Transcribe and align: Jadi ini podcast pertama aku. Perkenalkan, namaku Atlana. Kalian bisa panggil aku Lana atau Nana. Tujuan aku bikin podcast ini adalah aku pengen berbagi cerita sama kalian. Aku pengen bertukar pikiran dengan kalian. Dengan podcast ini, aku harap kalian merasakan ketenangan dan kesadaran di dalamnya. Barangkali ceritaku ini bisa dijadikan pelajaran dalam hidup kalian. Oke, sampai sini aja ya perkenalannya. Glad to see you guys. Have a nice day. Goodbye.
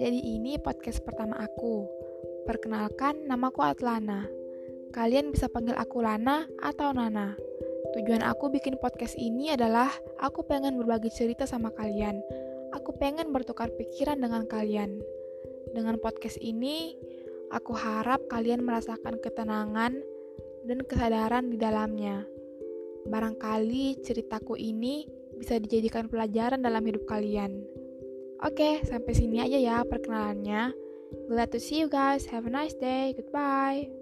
Jadi 0.00 0.16
ini 0.16 0.56
podcast 0.56 1.04
pertama 1.04 1.36
aku. 1.36 1.84
Perkenalkan, 2.48 3.28
namaku 3.28 3.60
Atlana. 3.60 4.24
Kalian 4.96 5.28
bisa 5.28 5.44
panggil 5.52 5.76
aku 5.76 6.00
Lana 6.00 6.48
atau 6.64 6.96
Nana. 6.96 7.36
Tujuan 7.92 8.24
aku 8.24 8.48
bikin 8.48 8.80
podcast 8.80 9.12
ini 9.20 9.52
adalah 9.52 9.92
aku 10.24 10.40
pengen 10.48 10.80
berbagi 10.80 11.12
cerita 11.12 11.44
sama 11.44 11.68
kalian. 11.76 12.16
Aku 12.72 12.96
pengen 12.96 13.28
bertukar 13.28 13.68
pikiran 13.76 14.24
dengan 14.24 14.48
kalian. 14.48 15.04
Dengan 15.76 16.00
podcast 16.00 16.40
ini, 16.40 16.96
aku 17.52 17.76
harap 17.76 18.24
kalian 18.32 18.64
merasakan 18.64 19.20
ketenangan 19.20 20.00
dan 20.64 20.78
kesadaran 20.88 21.52
di 21.52 21.60
dalamnya. 21.60 22.24
Barangkali 23.04 24.00
ceritaku 24.00 24.56
ini 24.56 25.04
bisa 25.36 25.60
dijadikan 25.60 26.08
pelajaran 26.08 26.64
dalam 26.64 26.80
hidup 26.88 27.04
kalian. 27.04 27.79
Oke, 28.40 28.80
sampai 28.88 29.12
sini 29.12 29.36
aja 29.36 29.60
ya 29.60 29.84
perkenalannya. 29.84 30.72
Glad 31.28 31.52
to 31.52 31.60
see 31.60 31.84
you 31.84 31.92
guys. 31.92 32.24
Have 32.32 32.48
a 32.48 32.52
nice 32.52 32.72
day. 32.72 33.12
Goodbye. 33.12 33.92